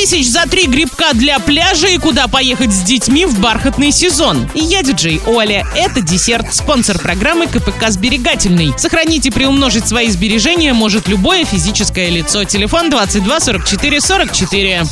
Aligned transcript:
тысяч 0.00 0.28
за 0.28 0.42
три 0.42 0.68
грибка 0.68 1.12
для 1.12 1.40
пляжа 1.40 1.88
и 1.88 1.98
куда 1.98 2.28
поехать 2.28 2.72
с 2.72 2.82
детьми 2.82 3.26
в 3.26 3.40
бархатный 3.40 3.90
сезон. 3.90 4.48
И 4.54 4.60
я 4.60 4.82
диджей 4.84 5.20
Оля. 5.26 5.66
Это 5.74 6.00
десерт, 6.00 6.54
спонсор 6.54 7.00
программы 7.00 7.48
КПК 7.48 7.90
«Сберегательный». 7.90 8.72
Сохранить 8.78 9.26
и 9.26 9.30
приумножить 9.30 9.88
свои 9.88 10.08
сбережения 10.08 10.72
может 10.72 11.08
любое 11.08 11.44
физическое 11.44 12.10
лицо. 12.10 12.44
Телефон 12.44 12.90
22 12.90 13.40
44 13.40 14.00
44. 14.00 14.82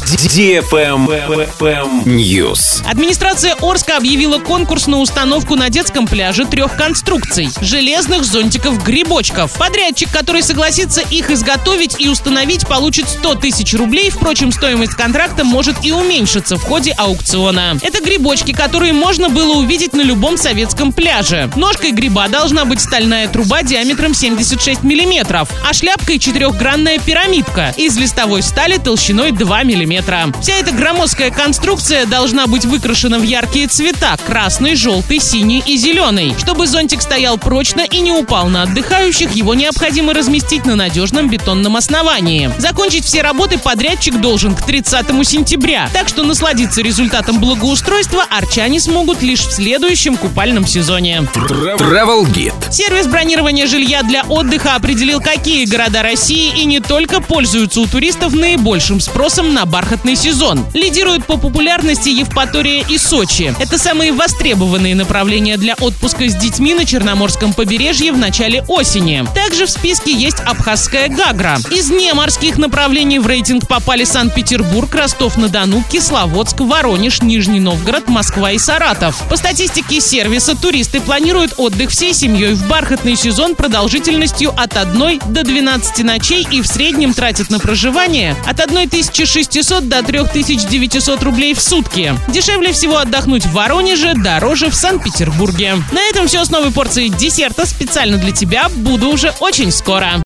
News. 2.04 2.84
Администрация 2.84 3.54
Орска 3.62 3.98
объявила 3.98 4.40
конкурс 4.40 4.88
на 4.88 4.98
установку 4.98 5.54
на 5.54 5.70
детском 5.70 6.08
пляже 6.08 6.46
трех 6.46 6.76
конструкций– 6.76 7.48
железных 7.60 8.24
зонтиков-грибочков. 8.24 9.52
Подрядчик, 9.56 10.10
который 10.10 10.42
согласится 10.42 11.00
их 11.00 11.30
изготовить 11.30 11.94
и 12.00 12.08
установить, 12.08 12.66
получит 12.66 13.08
100 13.08 13.36
тысяч 13.36 13.72
рублей. 13.74 14.10
Впрочем, 14.10 14.50
стоимость 14.50 14.95
контракта 14.96 15.44
может 15.44 15.84
и 15.84 15.92
уменьшиться 15.92 16.56
в 16.56 16.62
ходе 16.62 16.92
аукциона. 16.92 17.78
Это 17.82 18.02
грибочки, 18.02 18.52
которые 18.52 18.92
можно 18.92 19.28
было 19.28 19.56
увидеть 19.56 19.92
на 19.92 20.00
любом 20.00 20.36
советском 20.36 20.92
пляже. 20.92 21.50
Ножкой 21.56 21.92
гриба 21.92 22.28
должна 22.28 22.64
быть 22.64 22.80
стальная 22.80 23.28
труба 23.28 23.62
диаметром 23.62 24.14
76 24.14 24.82
миллиметров, 24.82 25.48
а 25.68 25.72
шляпкой 25.72 26.18
четырехгранная 26.18 26.98
пирамидка 26.98 27.74
из 27.76 27.96
листовой 27.96 28.42
стали 28.42 28.78
толщиной 28.78 29.32
2 29.32 29.62
миллиметра. 29.64 30.32
Вся 30.40 30.54
эта 30.54 30.72
громоздкая 30.72 31.30
конструкция 31.30 32.06
должна 32.06 32.46
быть 32.46 32.64
выкрашена 32.64 33.18
в 33.18 33.22
яркие 33.22 33.68
цвета– 33.68 34.16
красный, 34.26 34.74
желтый, 34.74 35.20
синий 35.20 35.62
и 35.66 35.76
зеленый. 35.76 36.34
Чтобы 36.38 36.66
зонтик 36.66 37.02
стоял 37.02 37.38
прочно 37.38 37.82
и 37.82 38.00
не 38.00 38.12
упал 38.12 38.48
на 38.48 38.62
отдыхающих, 38.62 39.32
его 39.32 39.54
необходимо 39.54 40.14
разместить 40.14 40.64
на 40.64 40.74
надежном 40.74 41.28
бетонном 41.28 41.76
основании. 41.76 42.50
Закончить 42.58 43.04
все 43.04 43.22
работы 43.22 43.58
подрядчик 43.58 44.20
должен 44.20 44.54
к 44.54 44.64
30 44.82 45.26
сентября, 45.26 45.88
так 45.90 46.06
что 46.06 46.22
насладиться 46.22 46.82
результатом 46.82 47.40
благоустройства 47.40 48.26
арчане 48.28 48.78
смогут 48.78 49.22
лишь 49.22 49.40
в 49.40 49.50
следующем 49.50 50.18
купальном 50.18 50.66
сезоне. 50.66 51.26
Travel 51.34 52.26
Guide. 52.26 52.52
Сервис 52.70 53.06
бронирования 53.06 53.66
жилья 53.66 54.02
для 54.02 54.24
отдыха 54.24 54.74
определил, 54.74 55.22
какие 55.22 55.64
города 55.64 56.02
России 56.02 56.60
и 56.60 56.66
не 56.66 56.80
только 56.80 57.22
пользуются 57.22 57.80
у 57.80 57.86
туристов 57.86 58.34
наибольшим 58.34 59.00
спросом 59.00 59.54
на 59.54 59.64
бархатный 59.64 60.14
сезон. 60.14 60.66
Лидируют 60.74 61.24
по 61.24 61.38
популярности 61.38 62.10
Евпатория 62.10 62.84
и 62.86 62.98
Сочи. 62.98 63.54
Это 63.58 63.78
самые 63.78 64.12
востребованные 64.12 64.94
направления 64.94 65.56
для 65.56 65.74
отпуска 65.76 66.28
с 66.28 66.34
детьми 66.34 66.74
на 66.74 66.84
Черноморском 66.84 67.54
побережье 67.54 68.12
в 68.12 68.18
начале 68.18 68.62
осени. 68.68 69.24
Также 69.34 69.64
в 69.64 69.70
списке 69.70 70.12
есть 70.12 70.40
Абхазская 70.44 71.08
Гагра. 71.08 71.56
Из 71.70 71.88
неморских 71.88 72.58
направлений 72.58 73.18
в 73.18 73.26
рейтинг 73.26 73.66
попали 73.66 74.04
Санкт-Петербург, 74.04 74.65
Ростов-на-Дону, 74.94 75.82
Кисловодск, 75.90 76.60
Воронеж, 76.60 77.22
Нижний 77.22 77.60
Новгород, 77.60 78.08
Москва 78.08 78.52
и 78.52 78.58
Саратов. 78.58 79.22
По 79.28 79.36
статистике 79.36 80.00
сервиса, 80.00 80.56
туристы 80.56 81.00
планируют 81.00 81.54
отдых 81.56 81.90
всей 81.90 82.12
семьей 82.12 82.54
в 82.54 82.66
бархатный 82.66 83.16
сезон 83.16 83.54
продолжительностью 83.54 84.52
от 84.56 84.76
1 84.76 85.20
до 85.26 85.42
12 85.44 86.04
ночей 86.04 86.46
и 86.50 86.60
в 86.60 86.66
среднем 86.66 87.14
тратят 87.14 87.50
на 87.50 87.58
проживание 87.58 88.36
от 88.46 88.60
1600 88.60 89.88
до 89.88 90.02
3900 90.02 91.22
рублей 91.22 91.54
в 91.54 91.60
сутки. 91.60 92.14
Дешевле 92.28 92.72
всего 92.72 92.98
отдохнуть 92.98 93.46
в 93.46 93.52
Воронеже, 93.52 94.14
дороже 94.14 94.70
в 94.70 94.74
Санкт-Петербурге. 94.74 95.76
На 95.92 96.00
этом 96.10 96.26
все 96.26 96.44
с 96.44 96.50
новой 96.50 96.70
порцией 96.70 97.08
десерта 97.08 97.66
специально 97.66 98.18
для 98.18 98.32
тебя. 98.32 98.68
Буду 98.68 99.08
уже 99.08 99.32
очень 99.40 99.70
скоро. 99.70 100.10